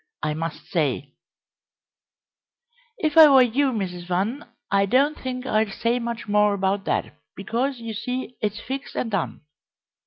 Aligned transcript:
I 0.23 0.33
must 0.33 0.65
say" 0.65 1.13
"If 3.05 3.19
I 3.19 3.27
were 3.29 3.43
you, 3.43 3.71
Mrs. 3.71 4.07
Van, 4.07 4.47
I 4.71 4.87
don't 4.87 5.15
think 5.15 5.45
I'd 5.45 5.71
say 5.73 5.99
much 5.99 6.27
more 6.27 6.55
about 6.55 6.85
that, 6.85 7.13
because, 7.35 7.77
you 7.77 7.93
see, 7.93 8.35
it's 8.41 8.59
fixed 8.59 8.95
and 8.95 9.11
done. 9.11 9.41